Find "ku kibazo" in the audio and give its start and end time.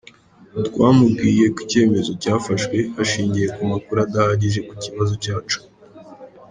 4.67-5.13